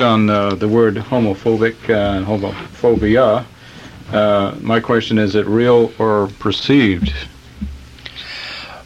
[0.00, 3.44] on uh, the word homophobic uh, and homophobia.
[4.12, 7.12] Uh, my question is it real or perceived?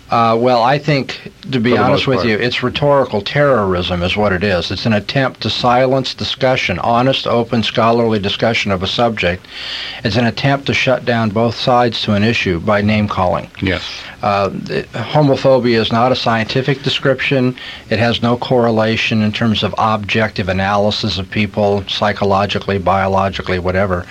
[0.09, 2.29] Uh, well, I think, to be honest with part.
[2.29, 4.71] you, it's rhetorical terrorism, is what it is.
[4.71, 9.45] It's an attempt to silence discussion, honest, open, scholarly discussion of a subject.
[10.05, 13.51] It's an attempt to shut down both sides to an issue by name calling.
[13.61, 13.83] Yes.
[14.27, 14.51] Uh,
[15.15, 17.57] homophobia is not a scientific description.
[17.91, 24.05] It has no correlation in terms of objective analysis of people, psychologically, biologically, whatever.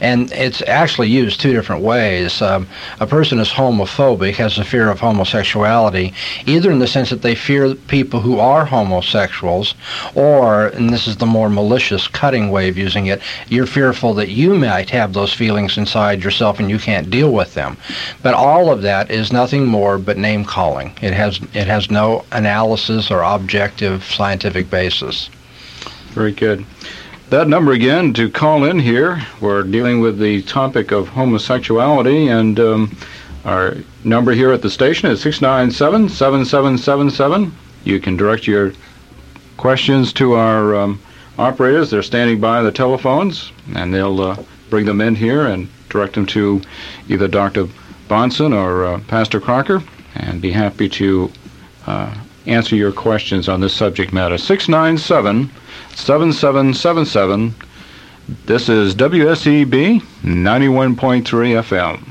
[0.00, 2.40] And it's actually used two different ways.
[2.40, 2.68] Um,
[3.00, 6.14] a person is homophobic, has a fear of homosexuality,
[6.46, 9.74] either in the sense that they fear people who are homosexuals,
[10.14, 14.30] or, and this is the more malicious, cutting way of using it, you're fearful that
[14.30, 17.76] you might have those feelings inside yourself and you can't deal with them.
[18.22, 20.92] But all of that is nothing more but name calling.
[21.02, 25.28] It has it has no analysis or objective scientific basis.
[26.12, 26.64] Very good.
[27.30, 29.22] That number again to call in here.
[29.40, 32.96] We're dealing with the topic of homosexuality, and um,
[33.44, 37.52] our number here at the station is 697 7777.
[37.84, 38.72] You can direct your
[39.56, 41.00] questions to our um,
[41.38, 41.90] operators.
[41.90, 46.26] They're standing by the telephones, and they'll uh, bring them in here and direct them
[46.26, 46.60] to
[47.08, 47.68] either Dr.
[48.10, 49.80] Bahnsen or uh, Pastor Crocker,
[50.16, 51.30] and be happy to
[51.86, 52.12] uh,
[52.44, 54.36] answer your questions on this subject matter.
[54.36, 55.48] 697
[55.94, 57.54] 7777.
[58.46, 62.02] This is WSEB 91.3 FM.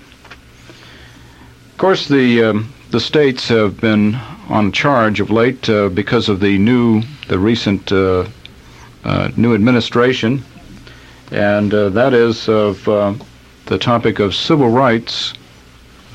[1.72, 4.16] Of course, the um, the states have been
[4.48, 8.26] on charge of late uh, because of the new, the recent uh,
[9.04, 10.44] uh, new administration,
[11.32, 13.14] and uh, that is of uh,
[13.66, 15.34] the topic of civil rights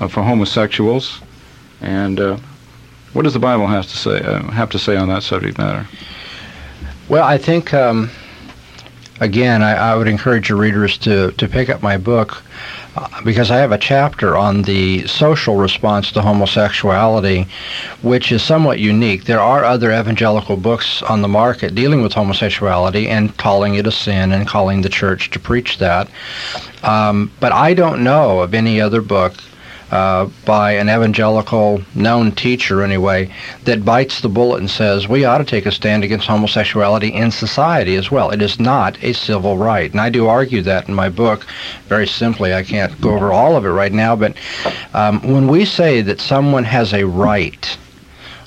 [0.08, 1.20] for homosexuals,
[1.80, 2.36] and uh,
[3.12, 5.86] what does the Bible have to say uh, have to say on that subject matter?
[7.08, 8.10] Well, I think um,
[9.20, 12.42] again, I, I would encourage your readers to to pick up my book
[12.96, 17.46] uh, because I have a chapter on the social response to homosexuality,
[18.02, 19.24] which is somewhat unique.
[19.24, 23.92] There are other evangelical books on the market dealing with homosexuality and calling it a
[23.92, 26.08] sin and calling the church to preach that.
[26.82, 29.34] Um, but I don't know of any other book
[29.90, 33.30] uh, by an evangelical known teacher anyway
[33.64, 37.30] that bites the bullet and says we ought to take a stand against homosexuality in
[37.30, 38.30] society as well.
[38.30, 41.46] It is not a civil right, and I do argue that in my book
[41.88, 42.54] very simply.
[42.54, 44.36] I can't go over all of it right now, but
[44.94, 47.78] um, when we say that someone has a right.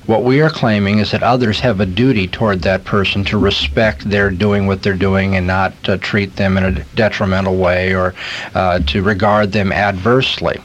[0.08, 4.10] What we are claiming is that others have a duty toward that person to respect
[4.10, 8.16] their doing what they're doing and not uh, treat them in a detrimental way or
[8.56, 10.62] uh, to regard them adversely.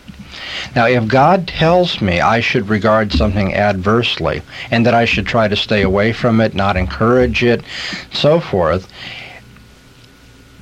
[0.75, 5.49] Now, if God tells me I should regard something adversely and that I should try
[5.49, 7.63] to stay away from it, not encourage it,
[8.13, 8.89] so forth,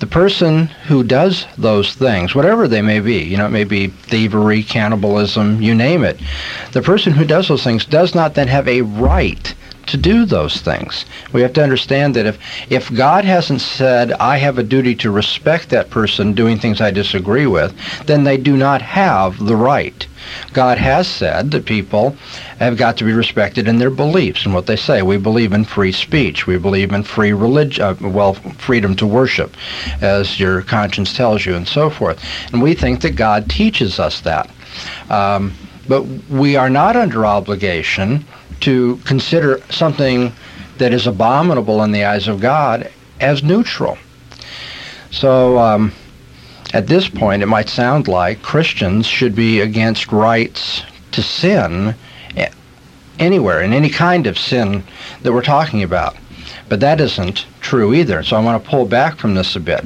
[0.01, 3.89] the person who does those things, whatever they may be, you know, it may be
[3.89, 6.19] thievery, cannibalism, you name it,
[6.73, 9.55] the person who does those things does not then have a right
[9.87, 11.05] to do those things.
[11.33, 12.39] We have to understand that if,
[12.71, 16.91] if God hasn't said, I have a duty to respect that person doing things I
[16.91, 17.75] disagree with,
[18.07, 20.07] then they do not have the right.
[20.53, 22.17] God has said that people
[22.59, 25.03] have got to be respected in their beliefs and what they say.
[25.03, 26.47] We believe in free speech.
[26.47, 29.57] We believe in free religion, uh, well, freedom to worship,
[30.01, 32.23] as your conscience tells you, and so forth.
[32.53, 34.51] And we think that God teaches us that.
[35.09, 35.55] Um,
[35.89, 38.25] but we are not under obligation
[38.61, 40.33] to consider something
[40.79, 42.91] that is abominable in the eyes of God
[43.21, 43.99] as neutral.
[45.11, 45.93] So, um,
[46.73, 51.95] at this point, it might sound like Christians should be against rights to sin
[53.21, 54.83] anywhere, in any kind of sin
[55.23, 56.17] that we're talking about.
[56.69, 58.23] But that isn't true either.
[58.23, 59.85] So I want to pull back from this a bit.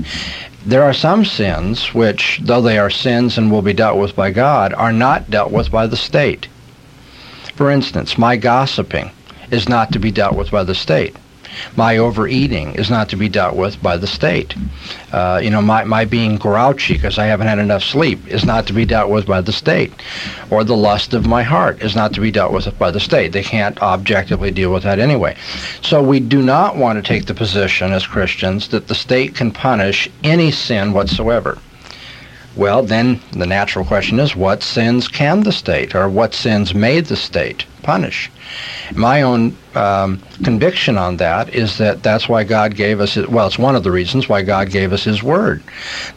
[0.65, 4.31] There are some sins which, though they are sins and will be dealt with by
[4.31, 6.49] God, are not dealt with by the state.
[7.55, 9.11] For instance, my gossiping
[9.51, 11.17] is not to be dealt with by the state.
[11.77, 14.57] My overeating is not to be dealt with by the state.
[15.13, 18.67] Uh, you know, my, my being grouchy because I haven't had enough sleep is not
[18.67, 19.93] to be dealt with by the state.
[20.51, 23.31] Or the lust of my heart is not to be dealt with by the state.
[23.31, 25.37] They can't objectively deal with that anyway.
[25.81, 29.53] So we do not want to take the position as Christians that the state can
[29.53, 31.59] punish any sin whatsoever.
[32.57, 37.01] Well, then the natural question is what sins can the state, or what sins may
[37.01, 38.31] the state punish?
[38.95, 43.59] My own um, conviction on that is that that's why God gave us, well, it's
[43.59, 45.65] one of the reasons why God gave us His Word,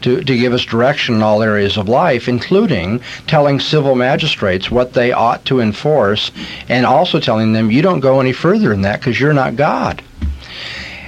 [0.02, 4.92] to, to give us direction in all areas of life, including telling civil magistrates what
[4.92, 6.30] they ought to enforce,
[6.68, 10.02] and also telling them you don't go any further than that because you're not God.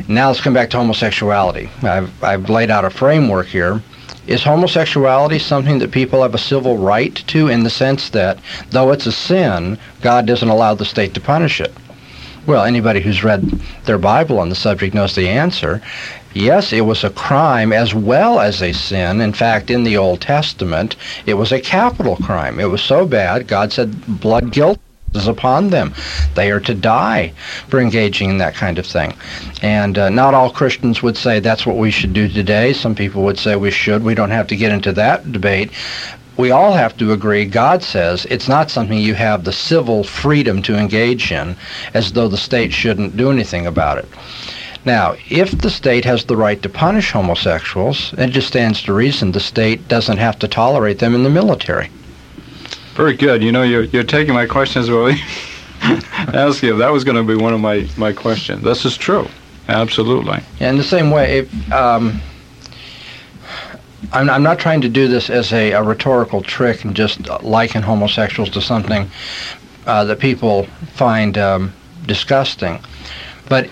[0.08, 1.70] Now let's come back to homosexuality.
[1.84, 3.80] I've, I've laid out a framework here.
[4.30, 8.38] Is homosexuality something that people have a civil right to in the sense that,
[8.70, 11.74] though it's a sin, God doesn't allow the state to punish it?
[12.46, 15.82] Well, anybody who's read their Bible on the subject knows the answer.
[16.32, 19.20] Yes, it was a crime as well as a sin.
[19.20, 20.94] In fact, in the Old Testament,
[21.26, 22.60] it was a capital crime.
[22.60, 24.78] It was so bad, God said blood guilt
[25.14, 25.92] is upon them.
[26.36, 27.32] They are to die
[27.66, 29.12] for engaging in that kind of thing.
[29.60, 32.72] And uh, not all Christians would say that's what we should do today.
[32.72, 34.04] Some people would say we should.
[34.04, 35.72] We don't have to get into that debate.
[36.36, 40.62] We all have to agree, God says it's not something you have the civil freedom
[40.62, 41.56] to engage in,
[41.92, 44.08] as though the state shouldn't do anything about it.
[44.84, 49.32] Now, if the state has the right to punish homosexuals, it just stands to reason
[49.32, 51.90] the state doesn't have to tolerate them in the military.
[53.00, 53.42] Very good.
[53.42, 55.16] You know, you're, you're taking my questions away.
[55.80, 58.62] Ask you that was going to be one of my, my questions.
[58.62, 59.26] This is true.
[59.68, 60.40] Absolutely.
[60.60, 62.20] In the same way, if, um,
[64.12, 67.82] I'm, I'm not trying to do this as a, a rhetorical trick and just liken
[67.82, 69.10] homosexuals to something
[69.86, 71.72] uh, that people find um,
[72.04, 72.80] disgusting.
[73.48, 73.70] But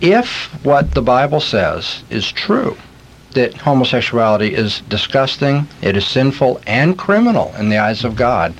[0.00, 2.78] if what the Bible says is true,
[3.34, 8.54] that homosexuality is disgusting, it is sinful and criminal in the eyes of God,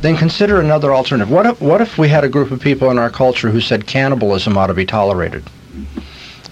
[0.00, 1.30] then consider another alternative.
[1.30, 3.86] What if, what if we had a group of people in our culture who said
[3.86, 5.44] cannibalism ought to be tolerated?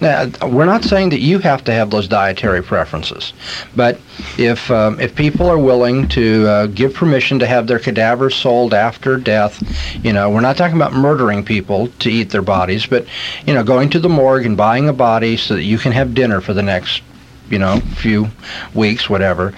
[0.01, 3.33] Now, we're not saying that you have to have those dietary preferences,
[3.75, 3.99] but
[4.37, 8.73] if um, if people are willing to uh, give permission to have their cadavers sold
[8.73, 9.61] after death,
[10.03, 13.05] you know, we're not talking about murdering people to eat their bodies, but
[13.45, 16.15] you know, going to the morgue and buying a body so that you can have
[16.15, 17.01] dinner for the next
[17.49, 18.29] you know, few
[18.73, 19.53] weeks, whatever.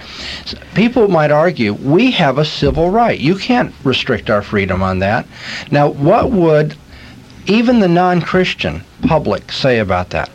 [0.74, 3.18] People might argue we have a civil right.
[3.18, 5.26] You can't restrict our freedom on that.
[5.70, 6.76] Now, what would
[7.46, 10.30] even the non-Christian public say about that?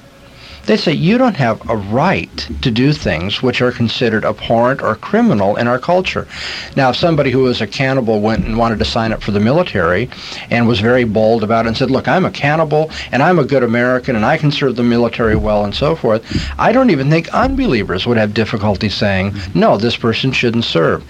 [0.67, 4.95] They say you don't have a right to do things which are considered abhorrent or
[4.95, 6.27] criminal in our culture.
[6.75, 9.39] Now, if somebody who was a cannibal went and wanted to sign up for the
[9.39, 10.09] military
[10.49, 13.45] and was very bold about it and said, look, I'm a cannibal and I'm a
[13.45, 16.21] good American and I can serve the military well and so forth,
[16.59, 21.01] I don't even think unbelievers would have difficulty saying, no, this person shouldn't serve.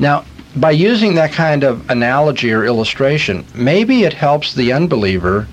[0.00, 0.24] Now,
[0.56, 5.46] by using that kind of analogy or illustration, maybe it helps the unbeliever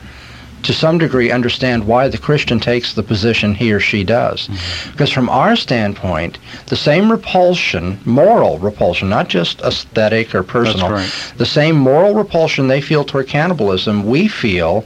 [0.64, 4.48] to some degree understand why the Christian takes the position he or she does.
[4.48, 4.92] Mm-hmm.
[4.92, 11.34] Because from our standpoint, the same repulsion, moral repulsion, not just aesthetic or personal, right.
[11.38, 14.86] the same moral repulsion they feel toward cannibalism, we feel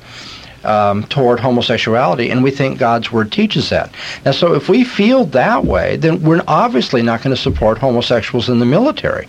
[0.64, 3.92] um, toward homosexuality, and we think God's Word teaches that.
[4.26, 8.50] Now, so if we feel that way, then we're obviously not going to support homosexuals
[8.50, 9.28] in the military.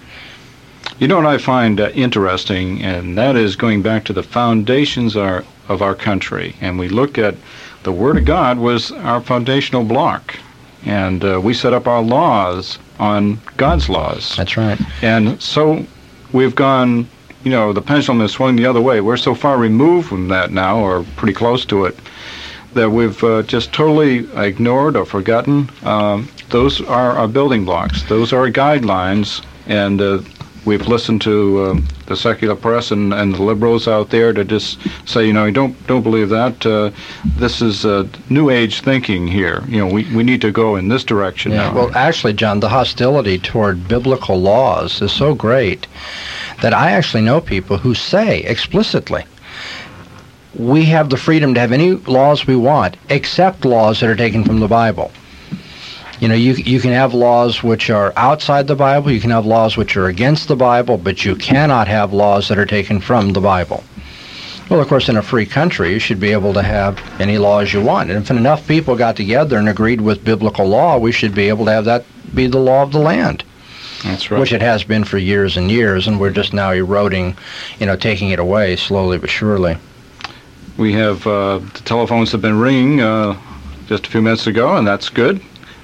[0.98, 5.16] You know what I find uh, interesting, and that is going back to the foundations
[5.16, 7.36] are, of our country, and we look at
[7.84, 10.36] the Word of God was our foundational block,
[10.84, 14.34] and uh, we set up our laws on God's laws.
[14.36, 14.80] That's right.
[15.02, 15.86] And so
[16.32, 17.08] we've gone,
[17.44, 19.00] you know, the pendulum has swung the other way.
[19.00, 21.96] We're so far removed from that now, or pretty close to it,
[22.74, 25.70] that we've uh, just totally ignored or forgotten.
[25.84, 28.02] Um, those are our building blocks.
[28.04, 30.22] Those are our guidelines, and uh,
[30.68, 34.78] we've listened to uh, the secular press and, and the liberals out there to just
[35.08, 36.64] say, you know, don't don't believe that.
[36.64, 36.90] Uh,
[37.24, 39.64] this is uh, new age thinking here.
[39.66, 41.74] You know, we, we need to go in this direction yeah, now.
[41.74, 45.86] Well, actually, John, the hostility toward biblical laws is so great
[46.60, 49.24] that I actually know people who say explicitly,
[50.54, 54.44] we have the freedom to have any laws we want, except laws that are taken
[54.44, 55.10] from the Bible.
[56.20, 59.46] You know, you, you can have laws which are outside the Bible, you can have
[59.46, 63.32] laws which are against the Bible, but you cannot have laws that are taken from
[63.32, 63.84] the Bible.
[64.68, 67.72] Well, of course, in a free country, you should be able to have any laws
[67.72, 68.10] you want.
[68.10, 71.64] And if enough people got together and agreed with biblical law, we should be able
[71.66, 73.44] to have that be the law of the land.
[74.04, 74.38] That's right.
[74.38, 77.36] Which it has been for years and years, and we're just now eroding,
[77.78, 79.78] you know, taking it away slowly but surely.
[80.76, 83.40] We have uh, the telephones have been ringing uh,
[83.86, 85.40] just a few minutes ago, and that's good.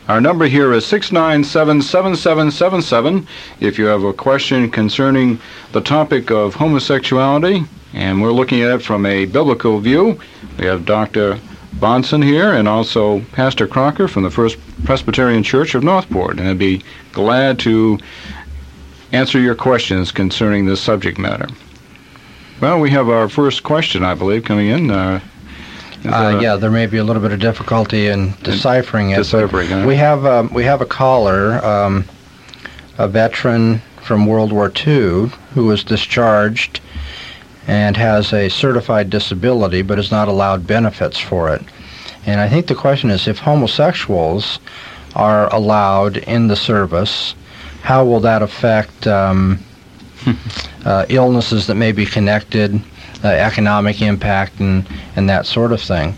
[0.07, 3.27] Our number here is 697-7777
[3.61, 5.41] if you have a question concerning
[5.73, 10.21] the topic of homosexuality, and we're looking at it from a biblical view.
[10.59, 11.41] We have Dr.
[11.77, 16.59] Bahnsen here and also Pastor Crocker from the First Presbyterian Church of Northport, and I'd
[16.59, 16.83] be
[17.13, 17.99] glad to
[19.13, 21.49] answer your questions concerning this subject matter.
[22.61, 24.91] Well, we have our first question, I believe, coming in.
[24.91, 25.21] Uh,
[26.05, 29.17] uh, yeah, there may be a little bit of difficulty in deciphering it.
[29.17, 29.87] Deciphering?
[29.87, 32.05] We have um, we have a caller, um,
[32.99, 36.81] a veteran from World War II, who was discharged
[37.67, 41.63] and has a certified disability, but is not allowed benefits for it.
[42.27, 44.59] And I think the question is if homosexuals
[45.15, 47.35] are allowed in the service,
[47.83, 49.59] how will that affect um,
[50.85, 52.81] uh, illnesses that may be connected,
[53.25, 56.14] uh, economic impact, and, and that sort of thing?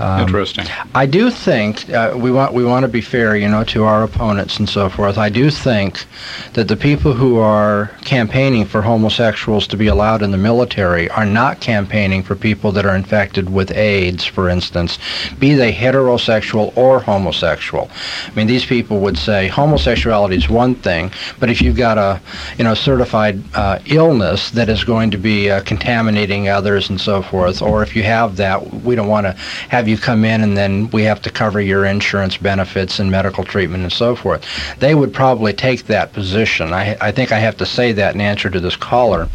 [0.00, 0.64] Um, Interesting.
[0.94, 4.02] I do think uh, we want we want to be fair, you know, to our
[4.02, 5.18] opponents and so forth.
[5.18, 6.06] I do think
[6.54, 11.26] that the people who are campaigning for homosexuals to be allowed in the military are
[11.26, 14.98] not campaigning for people that are infected with AIDS, for instance,
[15.38, 17.90] be they heterosexual or homosexual.
[18.26, 22.18] I mean, these people would say homosexuality is one thing, but if you've got a
[22.56, 27.20] you know certified uh, illness that is going to be uh, contaminating others and so
[27.20, 29.32] forth, or if you have that, we don't want to
[29.68, 33.44] have you come in and then we have to cover your insurance benefits and medical
[33.44, 34.44] treatment and so forth.
[34.78, 36.72] They would probably take that position.
[36.72, 39.28] I, I think I have to say that in answer to this caller.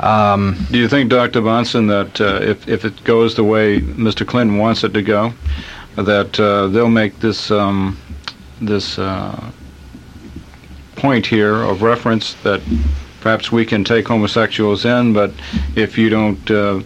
[0.00, 1.40] Um, Do you think, Dr.
[1.40, 4.26] Bahnsen, that uh, if, if it goes the way Mr.
[4.26, 5.32] Clinton wants it to go,
[5.96, 7.98] that uh, they'll make this um,
[8.60, 9.50] this uh,
[10.96, 12.60] point here of reference that
[13.20, 15.32] perhaps we can take homosexuals in, but
[15.74, 16.80] if you don't uh,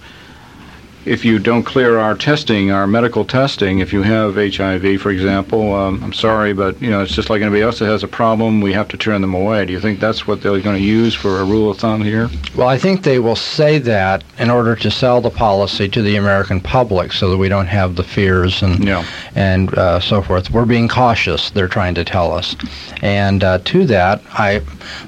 [1.07, 5.75] if you don't clear our testing, our medical testing, if you have HIV, for example,
[5.75, 8.61] um, I'm sorry, but you know it's just like anybody else that has a problem.
[8.61, 9.65] We have to turn them away.
[9.65, 12.29] Do you think that's what they're going to use for a rule of thumb here?
[12.55, 16.17] Well, I think they will say that in order to sell the policy to the
[16.17, 19.05] American public, so that we don't have the fears and yeah.
[19.35, 20.51] and uh, so forth.
[20.51, 21.51] We're being cautious.
[21.51, 22.57] They're trying to tell us,
[23.01, 24.59] and uh, to that, I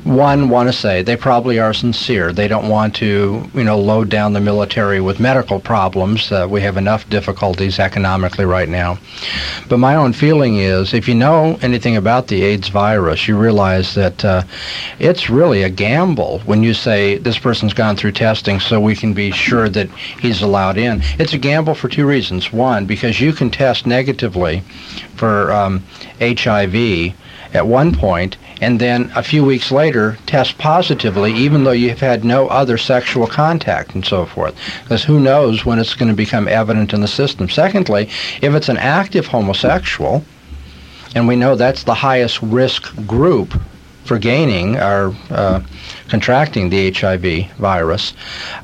[0.04, 2.32] one want to say they probably are sincere.
[2.32, 6.30] They don't want to you know load down the military with medical problems problems.
[6.30, 8.96] Uh, we have enough difficulties economically right now.
[9.68, 13.92] But my own feeling is if you know anything about the AIDS virus, you realize
[13.96, 14.42] that uh,
[15.00, 19.12] it's really a gamble when you say this person's gone through testing so we can
[19.12, 19.88] be sure that
[20.20, 21.02] he's allowed in.
[21.18, 22.52] It's a gamble for two reasons.
[22.52, 24.62] One, because you can test negatively
[25.16, 25.82] for um,
[26.20, 27.12] HIV
[27.54, 32.24] at one point and then a few weeks later test positively even though you've had
[32.24, 34.54] no other sexual contact and so forth.
[34.82, 37.48] Because who knows when it's going to become evident in the system.
[37.48, 38.08] Secondly
[38.40, 40.24] if it's an active homosexual
[41.14, 43.54] and we know that's the highest risk group
[44.04, 45.60] for gaining or uh,
[46.08, 48.14] contracting the HIV virus.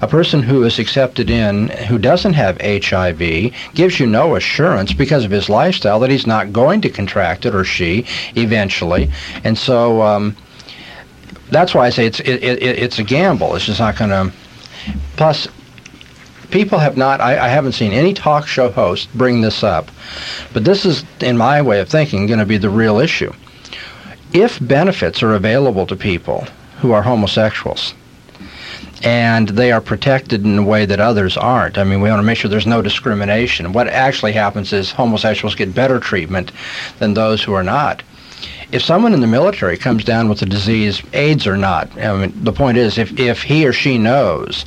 [0.01, 5.25] A person who is accepted in who doesn't have HIV gives you no assurance because
[5.25, 8.05] of his lifestyle that he's not going to contract it or she
[8.35, 9.11] eventually.
[9.45, 10.37] And so um,
[11.51, 13.55] that's why I say it's it, it, it's a gamble.
[13.55, 14.33] It's just not going to.
[15.17, 15.49] Plus,
[16.51, 17.21] people have not.
[17.21, 19.91] I, I haven't seen any talk show host bring this up,
[20.53, 23.33] but this is, in my way of thinking, going to be the real issue
[24.33, 26.47] if benefits are available to people
[26.81, 27.95] who are homosexuals
[29.03, 31.79] and they are protected in a way that others aren't.
[31.79, 33.73] I mean, we want to make sure there's no discrimination.
[33.73, 36.53] What actually happens is homosexuals get better treatment
[36.99, 38.03] than those who are not.
[38.71, 42.45] If someone in the military comes down with a disease, AIDS or not, I mean,
[42.45, 44.67] the point is, if, if he or she knows,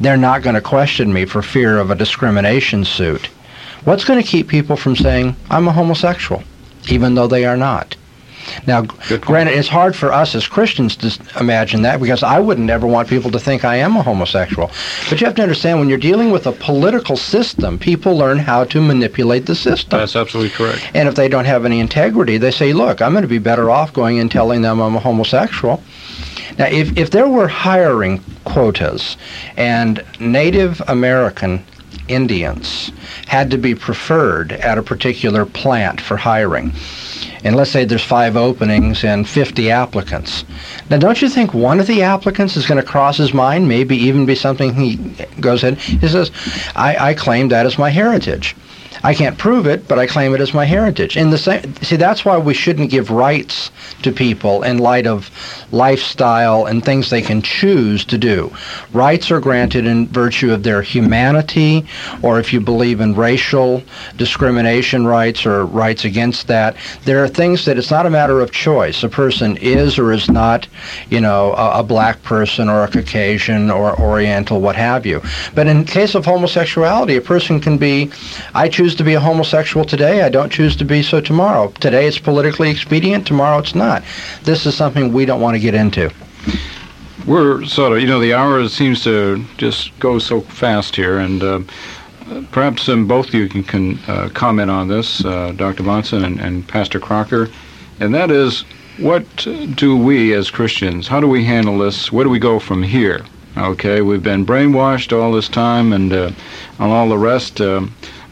[0.00, 3.26] they're not going to question me for fear of a discrimination suit.
[3.84, 6.42] What's going to keep people from saying, I'm a homosexual,
[6.90, 7.96] even though they are not?
[8.66, 12.86] Now, granted, it's hard for us as Christians to imagine that because I wouldn't ever
[12.86, 14.70] want people to think I am a homosexual.
[15.08, 18.64] But you have to understand when you're dealing with a political system, people learn how
[18.64, 19.98] to manipulate the system.
[19.98, 20.90] That's absolutely correct.
[20.94, 23.70] And if they don't have any integrity, they say, look, I'm going to be better
[23.70, 25.82] off going and telling them I'm a homosexual.
[26.58, 29.16] Now, if, if there were hiring quotas
[29.56, 31.64] and Native American
[32.08, 32.90] Indians
[33.26, 36.72] had to be preferred at a particular plant for hiring,
[37.44, 40.44] and let's say there's five openings and 50 applicants.
[40.90, 43.96] Now, don't you think one of the applicants is going to cross his mind, maybe
[43.96, 44.96] even be something he
[45.40, 45.76] goes in?
[45.76, 46.30] he says,
[46.74, 48.56] I, I claim that as my heritage.
[49.02, 51.16] I can't prove it, but I claim it as my heritage.
[51.16, 53.70] In the same, see, that's why we shouldn't give rights
[54.02, 55.30] to people in light of
[55.72, 58.52] lifestyle and things they can choose to do.
[58.92, 61.86] Rights are granted in virtue of their humanity,
[62.22, 63.82] or if you believe in racial
[64.16, 66.76] discrimination rights or rights against that.
[67.04, 69.02] There are things that it's not a matter of choice.
[69.02, 70.66] A person is or is not,
[71.10, 75.22] you know, a, a black person or a Caucasian or Oriental, what have you.
[75.54, 78.10] But in case of homosexuality, a person can be,
[78.54, 80.22] I choose to be a homosexual today.
[80.22, 81.68] I don't choose to be so tomorrow.
[81.80, 83.26] Today it's politically expedient.
[83.26, 84.02] Tomorrow it's not.
[84.42, 86.12] This is something we don't want to get into.
[87.26, 91.42] We're sort of, you know, the hour seems to just go so fast here, and
[91.42, 91.60] uh,
[92.52, 95.82] perhaps um, both of you can, can uh, comment on this, uh, Dr.
[95.82, 97.50] Bahnsen and, and Pastor Crocker,
[98.00, 98.64] and that is,
[98.98, 99.24] what
[99.74, 102.10] do we as Christians, how do we handle this?
[102.10, 103.24] Where do we go from here?
[103.56, 106.30] Okay, we've been brainwashed all this time and uh,
[106.78, 107.60] all the rest.
[107.60, 107.86] Uh,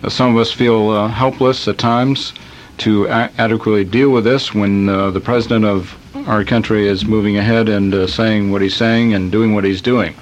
[0.08, 2.32] some of us feel uh, helpless at times
[2.78, 5.96] to a- adequately deal with this when uh, the president of
[6.28, 9.80] our country is moving ahead and uh, saying what he's saying and doing what he's
[9.82, 10.14] doing.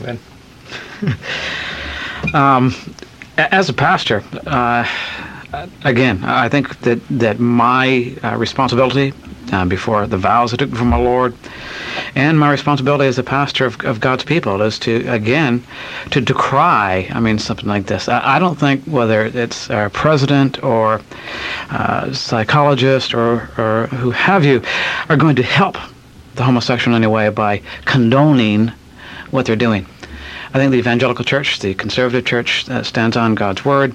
[0.00, 0.18] Ahead.
[2.32, 2.74] Um,
[3.36, 4.88] as a pastor, uh,
[5.84, 9.12] again, I think that that my uh, responsibility
[9.52, 11.34] uh, before the vows I took from my Lord,
[12.14, 15.64] and my responsibility as a pastor of, of God's people is to again
[16.10, 17.08] to decry.
[17.12, 18.08] I mean, something like this.
[18.08, 21.00] I, I don't think whether it's our president or
[21.70, 24.62] uh, psychologist or or who have you
[25.08, 25.76] are going to help
[26.34, 28.72] the homosexual in any way by condoning
[29.30, 29.86] what they're doing.
[30.54, 33.92] I think the evangelical church, the conservative church that stands on God's word,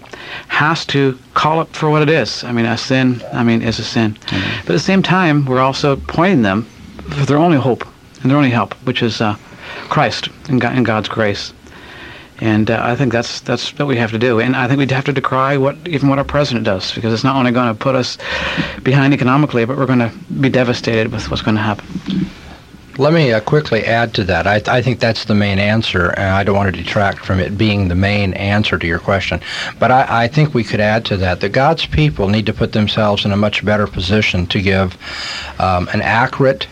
[0.49, 2.43] has to call it for what it is.
[2.43, 4.17] I mean, a sin, I mean, is a sin.
[4.27, 6.63] But at the same time, we're also pointing them
[7.11, 7.87] for their only hope
[8.21, 9.37] and their only help, which is uh,
[9.87, 11.53] Christ and, God, and God's grace.
[12.41, 14.41] And uh, I think that's that's what we have to do.
[14.41, 17.23] And I think we'd have to decry what even what our president does, because it's
[17.23, 18.17] not only going to put us
[18.83, 20.11] behind economically, but we're going to
[20.41, 22.29] be devastated with what's going to happen.
[22.99, 24.45] Let me uh, quickly add to that.
[24.45, 27.57] I, I think that's the main answer, and I don't want to detract from it
[27.57, 29.39] being the main answer to your question.
[29.79, 32.73] But I, I think we could add to that that God's people need to put
[32.73, 34.97] themselves in a much better position to give
[35.59, 36.67] um, an accurate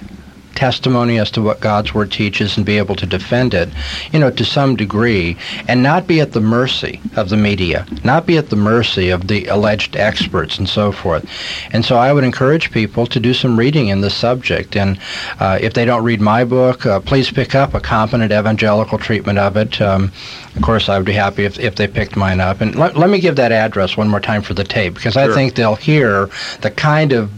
[0.58, 3.70] testimony as to what God's word teaches and be able to defend it,
[4.12, 5.38] you know, to some degree,
[5.70, 9.28] and not be at the mercy of the media, not be at the mercy of
[9.28, 11.24] the alleged experts and so forth.
[11.72, 14.76] And so I would encourage people to do some reading in this subject.
[14.76, 15.00] And
[15.40, 19.38] uh, if they don't read my book, uh, please pick up a competent evangelical treatment
[19.38, 19.80] of it.
[19.80, 20.12] Um,
[20.56, 22.62] of course, I would be happy if, if they picked mine up.
[22.62, 25.32] And let, let me give that address one more time for the tape, because I
[25.34, 26.30] think they'll hear
[26.62, 27.30] the kind of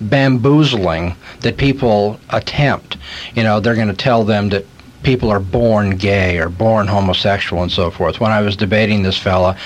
[0.00, 2.96] bamboozling that people attempt.
[3.34, 4.64] You know, they're going to tell them that
[5.02, 8.20] people are born gay or born homosexual and so forth.
[8.20, 9.56] When I was debating this fella,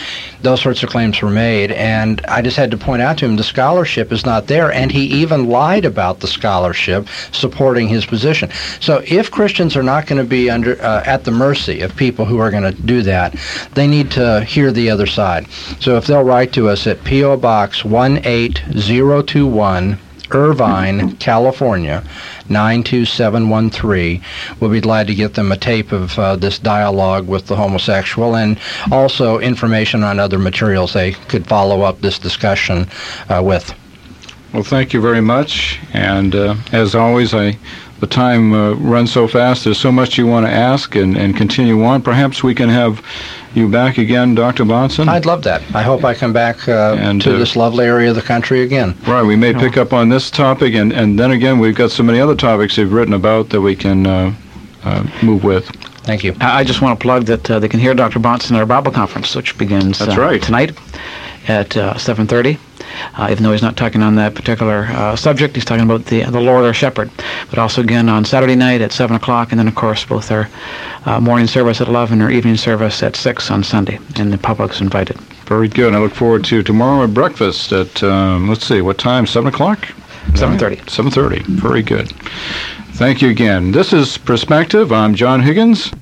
[0.42, 3.36] those sorts of claims were made, and I just had to point out to him
[3.36, 8.50] the scholarship is not there, and he even lied about the scholarship supporting his position.
[8.80, 12.24] So if Christians are not going to be under uh, at the mercy of people
[12.24, 13.34] who are going to do that,
[13.74, 15.48] they need to hear the other side.
[15.80, 19.98] So if they'll write to us at PO Box 18021
[20.34, 22.02] Irvine, California,
[22.48, 24.22] 92713.
[24.60, 28.36] We'll be glad to get them a tape of uh, this dialogue with the homosexual
[28.36, 28.58] and
[28.90, 32.86] also information on other materials they could follow up this discussion
[33.28, 33.74] uh, with.
[34.52, 35.80] Well, thank you very much.
[35.92, 37.58] And uh, as always, I
[38.00, 39.64] the time uh, runs so fast.
[39.64, 42.02] There's so much you want to ask and, and continue on.
[42.02, 43.02] Perhaps we can have
[43.56, 44.64] you back again, Dr.
[44.64, 45.08] Bahnsen.
[45.08, 45.62] I'd love that.
[45.74, 48.62] I hope I come back uh, And, to uh, this lovely area of the country
[48.62, 48.94] again.
[49.06, 52.02] Right, we may pick up on this topic, and, and then again, we've got so
[52.02, 54.34] many other topics you've written about that we can uh,
[54.84, 55.66] uh, move with.
[56.04, 56.36] Thank you.
[56.40, 58.20] I I just want to plug that uh, they can hear Dr.
[58.20, 60.42] Bahnsen at our Bible conference, which begins That's uh, right.
[60.42, 60.76] tonight
[61.48, 62.58] at uh, 7:30.
[63.16, 66.22] Uh, even though he's not talking on that particular uh, subject, he's talking about the
[66.24, 67.10] the Lord our Shepherd.
[67.50, 70.48] But also again on Saturday night at 7 o'clock, and then of course both our
[71.06, 74.80] uh, morning service at 11 or evening service at 6 on Sunday, and the public's
[74.80, 75.16] invited.
[75.46, 75.94] Very good.
[75.94, 79.26] I look forward to tomorrow at breakfast at, um, let's see, what time?
[79.26, 79.86] 7 o'clock?
[80.32, 80.80] 7:30.
[80.86, 81.42] 7.30.
[81.42, 82.10] Very good.
[82.94, 83.72] Thank you again.
[83.72, 84.90] This is Perspective.
[84.90, 85.92] I'm John Higgins.